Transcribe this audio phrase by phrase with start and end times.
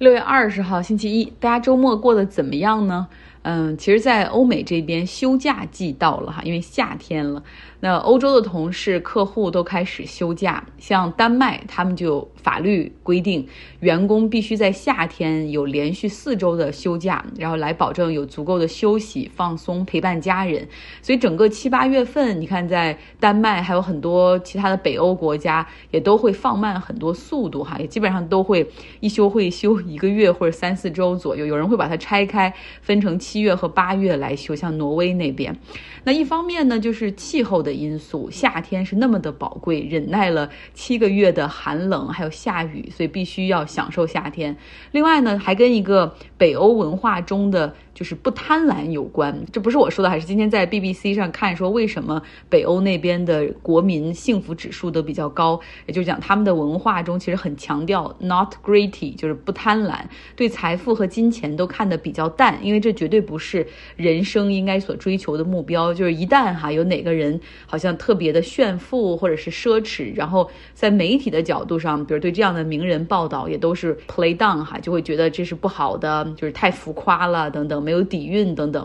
[0.00, 3.06] 六月二十号星期一，大家周末过得怎么样呢？
[3.42, 7.42] 嗯，其实，在欧美这边休假季到了哈，因为夏天了。
[7.82, 13.48] 那欧洲的同事、客户都开始休假，像丹麦，他们就法律规定，
[13.80, 20.68] 员工必须在夏天有连续四周的休假，然后来保证有足够的休息、放松、陪伴家人。
[21.00, 28.70] 所以整个七八月份，你看在丹麦还有很多其他的北欧国家，也都会放慢很多速度哈，也基本上都会
[29.00, 31.46] 一休会休一个月或者三四周左右。
[31.46, 32.52] 有人会把它拆开，
[32.82, 35.56] 分成七月和八月来修，像挪威那边。
[36.04, 37.70] 那一方面呢，就是气候的。
[37.80, 44.54] 因素，夏天是那么的宝贵，忍耐了七个月的寒冷，还有下雨，所以必须要享受夏天。
[44.90, 49.34] 另外呢，还跟一个北欧文化中的就是不贪婪有关。
[49.52, 55.58] 这不是我说的，还是今天在 BBC 上看说，为什么北欧那边的国民幸福指数都比较高？
[55.86, 60.00] 也就是讲，他们的文化中其实很强调 not greedy，就是不贪婪，
[60.34, 63.66] 对财富和金钱都看得比较淡，因为这绝对不是
[63.96, 65.92] 人生应该所追求的目标。
[65.92, 67.40] 就是一旦哈有哪个人。
[67.66, 78.84] 好像特别的炫富或者是奢侈，然后在媒体的角度上，比如对这样的名人报道，也都是 play down 哈，就会觉得这是不好的，就是太浮夸了等等，没有底蕴等等。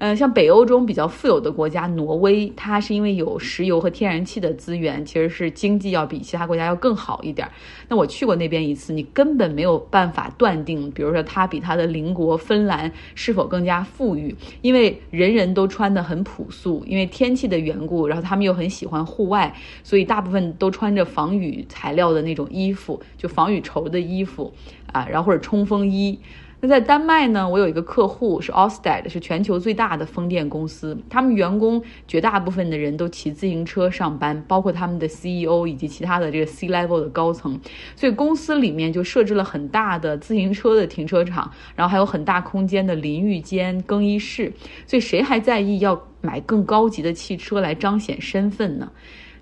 [0.00, 7.46] 嗯，像北欧中比较富有的国家挪威，它是因为有石油和天然气的资源，其实是经济要比其他国家要更好一点。
[7.86, 24.50] 那我去过那边一次，你根本没有办法断定，比如说它比它的邻国芬兰是否更加富裕，因为人人都穿得很朴素，因为天气的缘故，然后他们又很喜欢户外，所以大部分都穿着防雨材料的那种衣服，就防雨绸的衣服
[24.92, 26.18] 啊，然后或者冲锋衣。
[26.62, 30.94] 那在丹麦呢，我有一个客户是 o s t e d 是全球最大的风电公司。
[31.08, 37.58] 他们员工绝大部分的人都骑自行车上班，包括他们的 CEO 以及其他的这个 C level 的高层。
[37.96, 44.52] 所以公司里面就设置了很大的自行车的停车场，然后还有很大空间的淋浴间、更衣室。
[44.86, 48.92] 所以谁还在意要买更高级的汽车来彰显身份呢？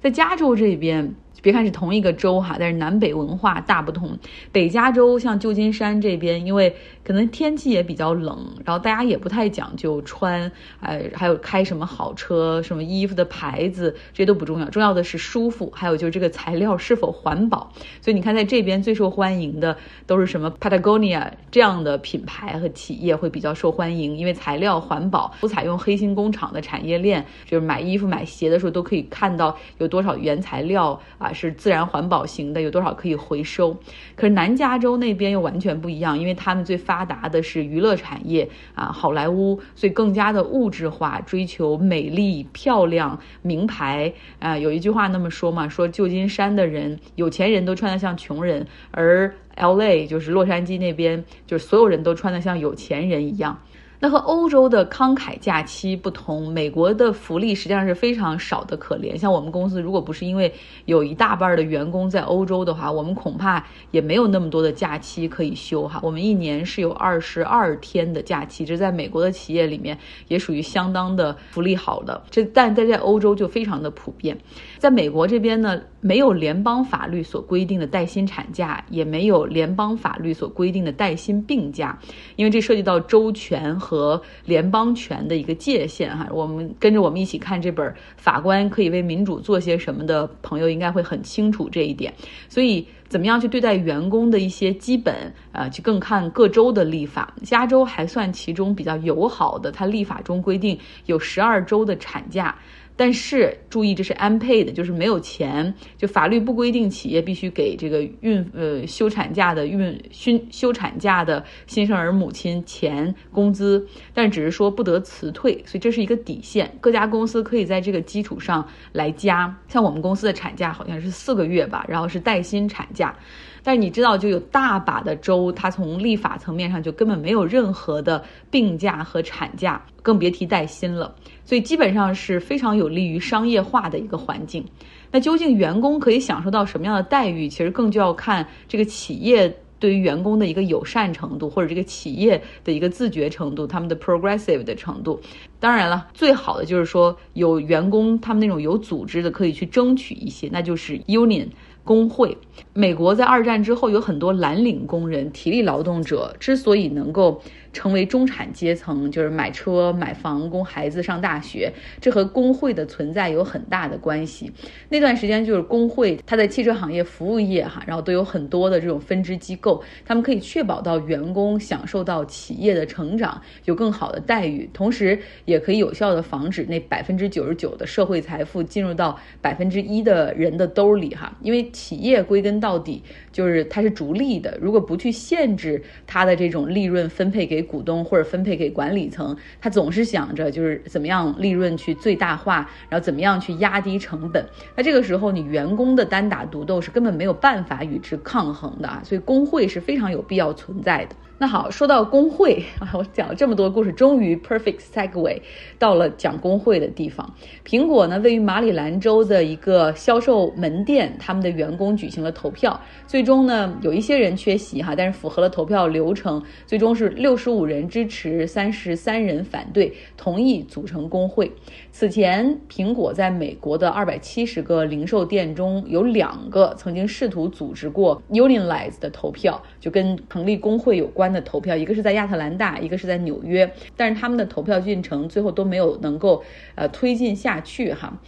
[0.00, 1.16] 在加州这边。
[1.42, 4.18] 别看是同一个州哈，但是南北文化大不同。
[4.52, 10.50] 北加州像旧金山这边，因为可能天气也比较冷，然后大家也不太讲究穿，
[10.80, 17.72] 呃，还有开什么好车、什么衣服的牌子，这些都不重要，重要的是舒服，还有就是这个材料是否环保。
[18.00, 31.27] 所以你看，在这边最受欢迎的都是什么 Patagonia 这样的品牌和企业会比较受欢迎，因为材料环保，不采用黑心工厂的产业链，就是买衣服、买鞋的时候都可以看到有多少原材料啊。
[31.32, 33.76] 是自然环保型的，有多少可以回收？
[34.16, 44.56] 可是南加州那边又完全不一样，因为他们最发达的是娱乐产业啊，好莱坞，所以更加的物质化，追求美丽、漂亮、名牌啊。
[44.56, 53.58] 有一句话那么说嘛，说旧金山的人，有钱人都穿得像穷人，而 L A 就是洛杉矶那边，就是所有人都穿得像有钱人一样。
[54.00, 59.18] 那和欧洲的慷慨假期不同，美国的福利实际上是非常少的可怜。
[59.18, 60.54] 像我们公司，如果不是因为
[60.84, 65.98] 有一大半的员工在欧洲的话，我们恐怕也没有那么多的假期可以休哈。
[66.04, 69.98] 我们一年是有二十二天的假期，这在美国的企业里面
[70.28, 72.22] 也属于相当的福利好的。
[72.30, 74.38] 这但在在欧洲就非常的普遍。
[74.78, 81.98] 在美国这边呢，没有联邦法律所规定的带薪产假，也没有联邦法律所规定的带薪病假，
[82.36, 83.76] 因为这涉及到州权。
[83.87, 87.86] 和和联邦权的一个界限哈，我们跟着我们一起看这本
[88.18, 92.12] 《法官可以为民主做些什么》的朋友应该会很清楚这一点。
[92.50, 97.32] 所以，怎么样去对待员工的一些基本，呃，就更看各州的立法。
[97.42, 102.54] 加州还算其中比较友好的，它立法中规定有十二周的产假。
[102.98, 116.68] 但是注意，这是 unpaid，就是没有钱，就法律不规定企业必须给这个孕呃休产假的孕休休产假的新生儿母亲钱工资，但只是说不得辞退，所以这是一个底线。
[116.80, 123.16] 各家公司可以在这个基础上来加，像我们公司的产假好像是四个月吧，然后是带薪产假。
[123.62, 131.14] 但是你知道，就有大把的州，它从立法层面上就根本没有任何的病假和产假，更别提带薪了。
[131.44, 134.64] 所以基本上是非常有利于商业化的一个环境。
[135.10, 137.48] 那究竟员工可以享受到什么样的待遇？
[137.48, 145.18] 其实更就要看这个企业对于员工的一个友善程度，或者这个企业的一个自觉程度，他们的 progressive 的程度。
[145.58, 151.46] 当然了，最好的就是说有员工他们那种有组织的，可以去争取一些，那就是 union。
[151.88, 152.36] 工会。
[152.74, 157.40] 美国在二战之后有很多蓝领工人、体力劳动者，之所以能够。
[157.78, 164.50] 成为中产阶层，就是买车、买房，供孩子上大学，这和工会的存在有很大的关系。
[164.88, 181.32] 那段时间，就是工会，它在汽车行业、服务业哈，然后都有很多的这种分支机构，他们可以确保到员工享受到企业的成长，有更好的待遇，同时也可以有效的防止那百分之九十九的社会财富进入到百分之一的人的兜里哈。
[181.42, 187.67] 因为企业归根到底就是它是逐利的，如果不去限制它的这种利润分配给。
[187.68, 194.44] 股东或者分配给管理层，他总是想着就是怎么样利润去最大化，然后怎么样去压低成本。
[194.74, 199.02] 那这个时候，你员工的单打独斗是根本没有办法与之抗衡的啊！
[199.04, 201.14] 所以工会是非常有必要存在的。
[201.40, 205.40] 那好，说到工会啊，我讲了这么多故事，终于 perfect segue
[205.78, 207.32] 到了讲工会的地方。
[207.64, 221.52] 苹果呢，位于马里兰州的一个销售门店，他们的员工举行了投票，最终呢，有一些人缺席哈，但是符合了投票流程，最终是六十五人支持，三十三人反对，同意组成工会。
[221.92, 231.27] 此前，苹果在美国的二百七十个零售店中有两个曾经试图组织过 unionize 的投票，就跟成立工会有关。
[231.32, 236.42] 的投票，一个是在亚特兰大，一个是在纽约，但是他们的投票进程最后都没有能够
[236.74, 238.20] 呃推进下去哈。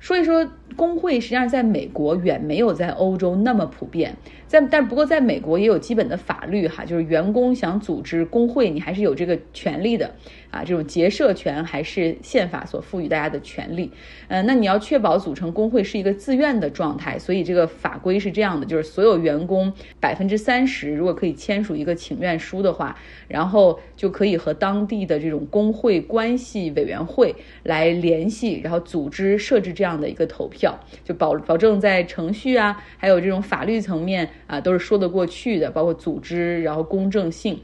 [0.00, 0.46] 所以说
[0.76, 4.14] 工会，实际上在美国远没有在欧洲那么普遍。
[4.54, 10.08] 在但不过在美国也有基本的法律哈，就是员工想组织工会，你还是有这个权利的
[10.50, 10.62] 啊。
[10.62, 13.90] 这种结社权还是宪法所赋予大家的权利。
[14.28, 22.96] 嗯，那你要确保组成工会是一个自愿的状态，所以这个法规是这样的，就是所有员工百分之三十如果可以签署一个请愿书的话，
[23.26, 27.34] 然后就可以和当地的这种工会关系委员会
[27.64, 34.30] 来联系，然后组织设置这样的一个投票，就保保证在程序啊，还有这种法律层面。
[34.46, 37.60] 啊，都是说得过去的，包括组织，然后公正性。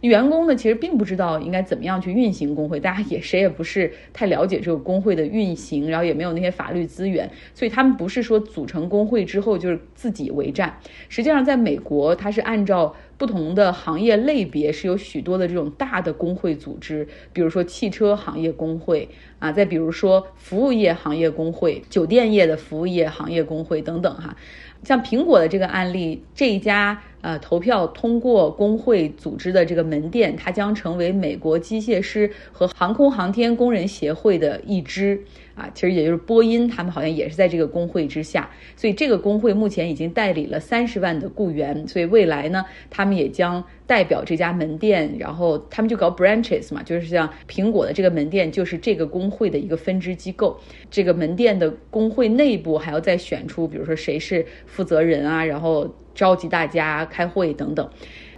[0.00, 10.78] 员工呢，其实并不知道应该怎么样去运行工会，大家也谁也不是太了解这个工会的运行，然后也没有那些法律资源，所以他们不是说组成工会之后就是自己为战。
[11.08, 19.08] 实际上，在美国，它是按照不同的行业类别是有许多的这种大的工会组织，比如说汽车行业工会
[19.38, 24.36] 啊，再比如说服务业行业工会、酒店业的服务业行业工会等等哈。
[24.84, 35.24] 像苹果的这个案例，这一家呃投票通过工会组织的这个门店，它将成为美国机械师和航空航天工人协会的一支。
[35.54, 50.58] 啊，其实也就是波音，他们好像也是在这个工会之下，所以这个工会目前已经代理了三十万的雇员，所以未来呢，他们也将代表这家门店，然后他们就搞 branches 嘛，就是像苹果的这个门店就是这个工会的一个分支机构，
[50.90, 57.88] 这个门店的工会内部还要再选出，比如说谁是负责人啊，然后召集大家开会等等，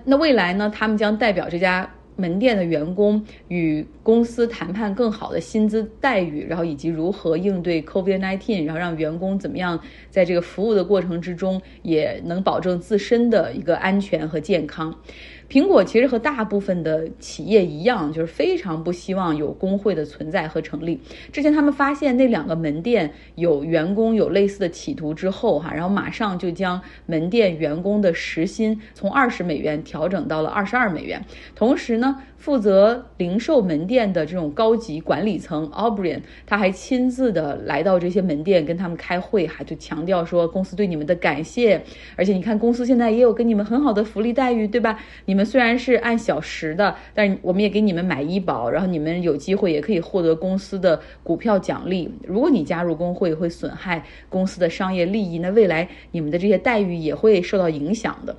[0.05, 1.91] 那未来呢，他们将代表这家。
[2.17, 9.79] 门店的员工与公司谈判更好的薪资待遇，然后以及如何应对 COVID-19，然后让员工怎么样
[10.11, 14.95] 在这个服务的过程之中也能保证自身的一个安全和健康。
[15.49, 21.01] 苹果其实和大部分的企业一样，就是非常不希望有工会的存在和成立。
[21.33, 32.21] 之前他们发现那两个门店有员工有类似的企图之后，哈，然后马上就将门店员工的时薪从二十美元调整到了二十二美元，同时呢。
[32.37, 41.83] 负责零售门店的这种高级管理层 Aubrey，他还亲自的来到这些门店跟他们开会，哈就强调说公司对你们的感谢，
[42.15, 44.97] 而且你看公司现在也有跟你们很好的福利待遇，对吧？
[45.25, 52.11] 你你们虽然是按小时的，但是我们也给你们买医保，然后你们有机会也可以获得公司的股票奖励。
[52.27, 58.35] 如果你加入工会会损害公司的商业利益，那未来你们的这些待遇也会受到影响的。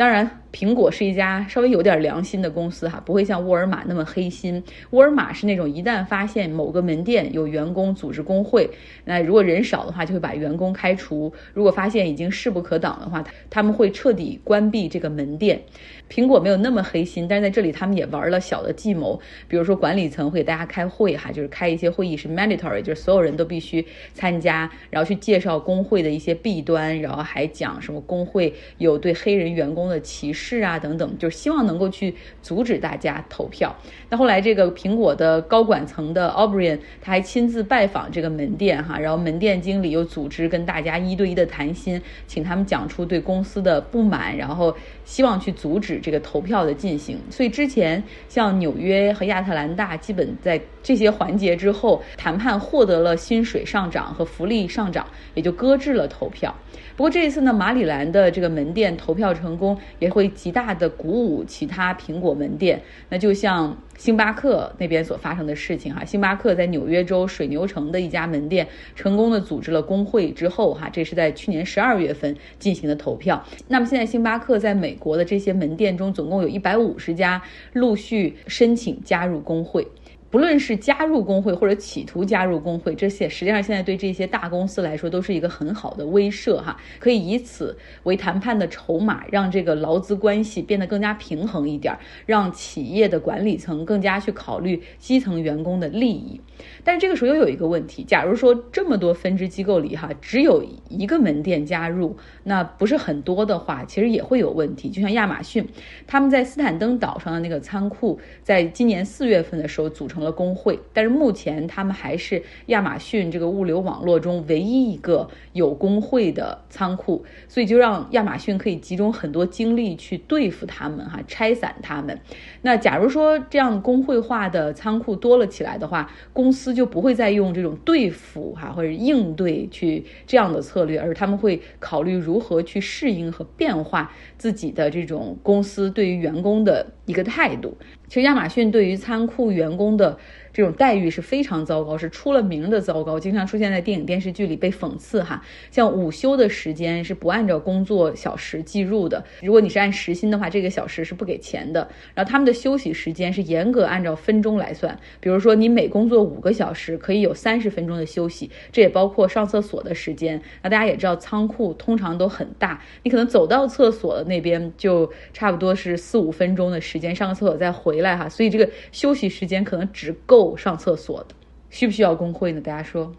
[0.00, 0.30] 当然。
[0.52, 4.60] 苹果是一家稍微有点良心的公司哈，不会像沃尔玛那么黑心。
[4.90, 8.68] 沃尔玛是那种一旦发现某个门店有员工组织工会，
[9.04, 15.62] 那如果人少的话，就会把员工开除；如果发现已经势不可挡的话，他们会彻底关闭这个门店。
[16.10, 33.76] 苹果没有那么黑心，但是在这里他们也玩了小的计谋，比如说管理层会给大家开会哈，就是开一些会议是 mandatory，就是所有人都必须参加，然后去介绍工会的一些弊端，然后还讲什么工会有对黑人员工的歧视啊等等，就是希望能够去阻止大家投票。
[34.08, 47.18] 那后来这个苹果的高管层的 o b r i n 他还亲自拜访这个门店哈，然后门店经理又组织跟大家一对一的谈心，请他们讲出对公司的不满，然后希望去阻止这个投票的进行。
[47.28, 56.54] 所以之前像纽约和亚特兰大，基本在这些环节之后谈判获得了薪水上涨和福利上涨，也就搁置了投票。
[56.96, 62.82] 不过这一次呢，马里兰的这个门店投票成功，也会极大的鼓舞其他苹果门店。
[63.08, 73.44] 那就像星巴克那边所发生的事情哈，星巴克在纽约州水牛城的一家门店成功的组织了工会之后哈，这是在去年十二月份进行的投票。
[73.68, 79.86] 那么现在星巴克在美国的这些门店中，总共有一百五十家陆续申请加入工会。
[80.30, 96.40] 不论是加入工会或者企图加入工会，这些实际上现在对这些大公司来说都是一个很好的威慑哈，可以以此为谈判的筹码，让这个劳资关系变得更加平衡一点，让企业的管理层更加去考虑基层员工的利益。
[96.84, 104.88] 但是这个时候又有一个问题，假如说这么多分支机构里哈，只有一个门店加入，那不是很多的话，其实也会有问题。
[104.90, 105.66] 就像亚马逊，
[106.06, 122.18] 他们在斯坦登岛上的那个仓库，在今年四月份的时候组成了工会，但是目前他们还是亚马逊这个物流网络中唯一一个有工会的仓库，所以就让亚马逊可以集中很多精力去对付他们哈，拆散他们。
[122.62, 137.76] 那假如说这样工会化的仓库多了起来的话，公司就不会再用这种对付哈或者应对去这样的策略，而他们会考虑如何去适应和变化自己的这种公司对于员工的一个态度。
[138.10, 140.18] 其实亚马逊对于仓库员工的。
[140.52, 145.42] 这种待遇是非常糟糕，是出了名的糟糕，经常出现在电影电视剧里被讽刺哈。
[145.70, 151.88] 像午休的时间是不按照工作小时计入的，如果你是按时薪的话，这个小时是不给钱的。
[152.14, 160.42] 然后他们的休息时间是严格按照分钟来算，比如说你每工作五个小时可以有三十分钟的休息，这也包括上厕所的时间。
[160.62, 170.39] 那大家也知道，仓库通常都很大，你可能走到厕所的那边就差不多是四五分钟的时间，上个厕所再回来哈，所以这个休息时间可能只够。
[170.56, 171.34] 上厕所的
[171.70, 172.60] 需不需要工会呢？
[172.60, 173.12] 大家说，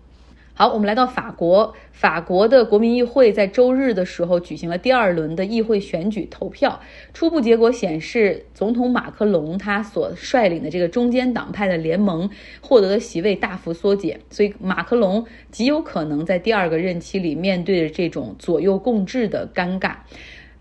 [0.54, 6.80] 好，我们来到法国，法国的国民议会在周日的时候举行了第二轮的议会选举投票，
[7.14, 12.30] 初步结果显示，总统马克龙他所率领的这个中间党派的联盟
[12.62, 19.96] 获得的席位大幅缩减，所以马克龙极有可能在第二个任期里面对着这种左右共治的尴尬。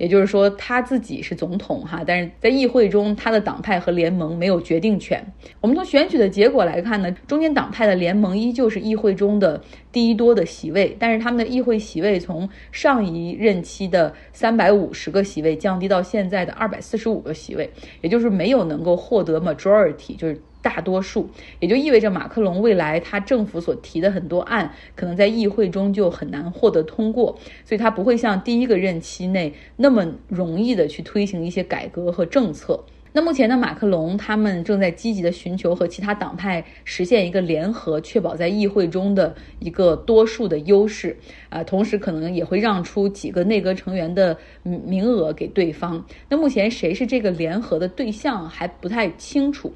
[0.00, 5.22] 也就是说，他自己是总统哈，但是在议会中，他的党派和联盟没有决定权。
[5.60, 20.40] 我们从选举的结果来看呢，中间党派的联盟依旧是议会中的第一多的席位，但是他们的议会席位从上一任期的三百五十个席位降低到现在的二百四十五个席位，也就是没有能够获得 majority，就是。
[20.62, 32.84] 大多数也就意味着马克龙未来他政府所提的很多案可能在议会中就很难获得通过，所以他不会像第一个任期内那么容易的去推行一些改革和政策。
[33.12, 41.16] 那目前呢，马克龙他们正在积极的寻求和其他党派实现一个联合，确保在议会中的一个多数的优势
[41.48, 46.06] 啊，同时可能也会让出几个内阁成员的名额给对方。
[46.28, 49.72] 那目前谁是这个联合的对象还不太清楚。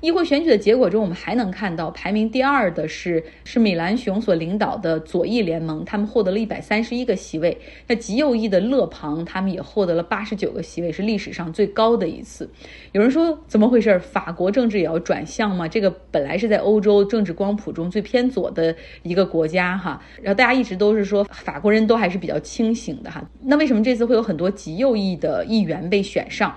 [0.00, 7.56] 议会选举的结果中，我们还能看到排名第二的是是米兰熊所领导的左翼联盟，他们获得了一百三十一个席位。
[7.86, 12.48] 那极右翼的勒庞，他们也获得了八十九个席位，是历史上最高的一次。
[12.92, 13.98] 有人说怎么回事？
[13.98, 15.66] 法国政治也要转向吗？
[15.66, 20.02] 这个本来是在欧洲政治光谱中最偏左的一个国家哈。
[20.22, 23.26] 然后大家一直都是说法国人都还是比较清醒的哈。
[23.42, 26.54] 那为什么这次会有很多极右翼的议员被选上？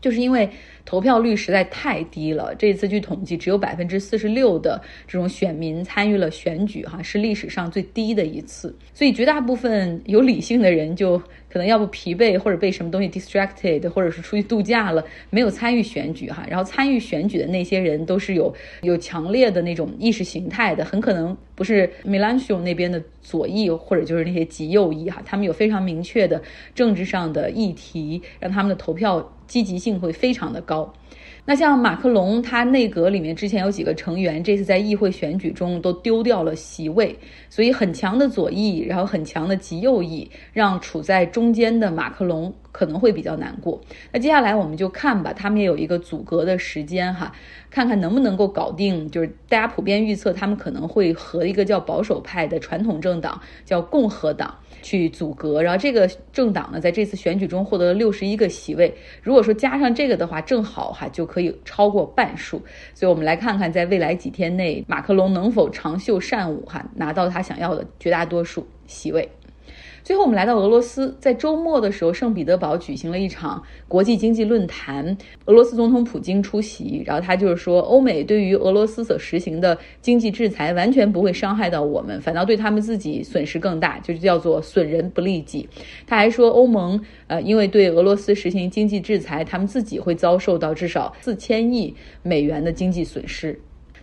[0.00, 0.50] 就是因为。
[0.86, 8.74] 投票率实在太低了，这次据统计，只有百分之四十六的这种选民参与了选举，哈，是历史上最低的一次。
[8.94, 11.18] 所以绝大部分有理性的人就
[11.50, 16.46] 可能要不疲惫，或者被什么东西 distracted，或者是出去度假了，没有参与选举，哈。
[16.48, 26.40] 然后参与选举的那些人都是有有强烈的那种意识形态的，很可能不是 Milanion 那边的左翼，或者就是那些极右翼，哈，他们有非常明确的
[26.76, 29.32] 政治上的议题，让他们的投票。
[29.46, 30.92] 积极性会非常的高。
[31.48, 37.16] 那像马克龙，他内阁里面之前有几个成员，这次在议会选举中都丢掉了席位，
[37.48, 43.80] 所以很强的左翼，然后很强的极右翼，让处在中间的马克龙可能会比较难过。
[44.10, 47.32] 那接下来我们就看吧，他们也有一个阻隔的时间哈，
[47.70, 49.08] 看看能不能够搞定。
[49.08, 54.52] 就是大家普遍预测，他们可能会和一个叫保守派的传统政党叫共和党。
[54.86, 55.60] 去阻隔。
[55.60, 58.94] 然后这个政党呢，在这次选举中获得了六十一个席位。
[59.20, 62.62] 如果说加上这个的话，正好哈就可以超过半数。
[62.94, 69.28] 所以我们来看看，在未来几天内，马克龙能否长袖善舞哈，拿到他想要的绝大多数席位。
[70.02, 77.02] 最后，我们来到俄罗斯，在周末的时候，圣彼得堡举行了一场国际经济论坛，俄罗斯总统普京出席。
[77.04, 85.68] 然后他就是说，欧美对于俄罗斯所实行的经济制裁完全不会伤害到我们，反倒对他们自己损失更大，就是叫做损人不利己。
[86.06, 91.92] 他还说，欧盟呃，因为对俄罗斯实行经济制裁，他们自己会遭受到至少四千亿
[92.22, 93.58] 美元的经济损失。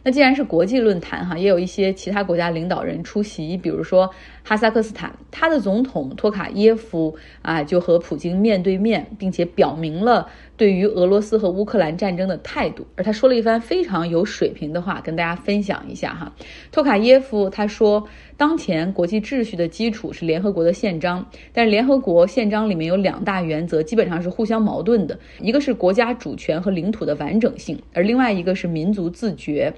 [0.06, 4.10] 那既然是国际论坛哈，也有一些其他国家领导人出席，比如说
[4.44, 12.86] 哈萨克斯坦，他的总统托卡耶夫啊就和普京面对面，并且表明了对于俄罗斯和乌克兰战争的态度。
[12.98, 16.34] 而他说了一番非常有水平的话，跟大家分享一下哈。
[16.74, 29.74] 托卡耶夫他说，当前国际秩序的基础是联合国的宪章，但是联合国宪章里面有两大原则，基本上是互相矛盾的，一个是国家主权和领土的完整性，而另外一个是民族自觉。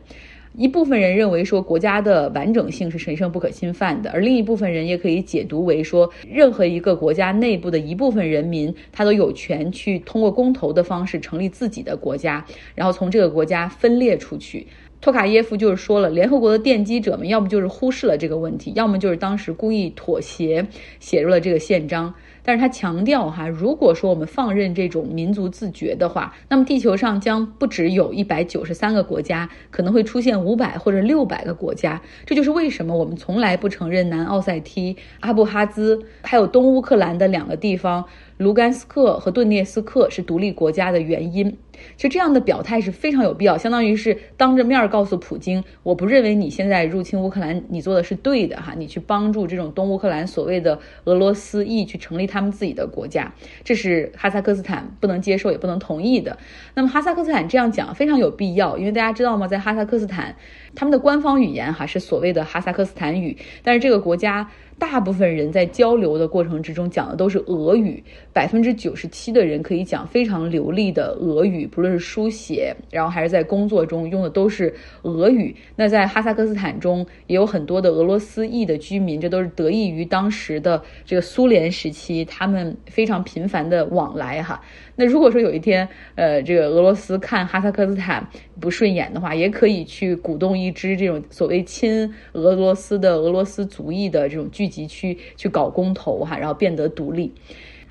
[0.58, 14.66] 一部分人认为说国家的完整性是神圣不可侵犯的，而另一部分人也可以解读为说，任何一个国家内部的一部分人民，他都有权去通过公投的方式成立自己的国家，然后从这个国家分裂出去。
[15.02, 20.66] 托卡耶夫就是说了，联合国的奠基者们要么就是忽视了这个问题，要么就是当时故意妥协，
[21.00, 22.14] 写入了这个宪章。
[22.46, 32.00] 但是他强调哈，如果说我们放任这种民族自觉的话，那么地球上将不只有一百九十三个国家，可能会出现五百或者六百个国家。
[32.24, 38.06] 这就是为什么我们从来不承认南奥塞梯、阿布哈兹，还有东乌克兰的两个地方。
[38.38, 41.58] 卢甘斯克和顿涅斯克是独立国家的原因，
[41.96, 56.38] 其实这样的表态是非常有必要，相当于是当着面告诉普京，我不认为你现在入侵乌克兰你做的是对的哈，你去帮助这种东乌克兰所谓的俄罗斯裔去成立他们自己的国家，这是哈萨克斯坦不能接受也不能同意的。
[56.74, 60.36] 那么哈萨克斯坦这样讲非常有必要，因为大家知道吗，在哈萨克斯坦，
[60.76, 64.52] 他们的官方语言哈是所谓的哈萨克斯坦语，但是这个国家。
[64.78, 68.04] 大部分人在交流的过程之中讲的都是俄语，
[68.34, 75.56] 百分之九十七的人可以讲非常流利的俄语，不论是书写，然后还是在工作中用的都是俄语。
[75.76, 84.62] 那在哈萨克斯坦中也有很多的俄罗斯裔的居民，这都是得益于当时的这个苏联时期，他们非常频繁的往来哈。
[84.96, 88.28] 那如果说有一天，呃，这个俄罗斯看哈萨克斯坦
[88.60, 97.34] 不顺眼的话，也可以去鼓动一支这种所谓亲俄罗斯的俄罗斯族裔的这种聚集区去搞公投哈，然后变得独立。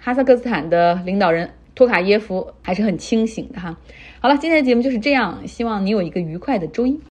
[0.00, 3.78] 哈萨克斯坦的领导人托卡耶夫还是很清醒的哈。
[4.20, 7.00] 好了，今天的节目就是这样，希望你有一个愉快的周一。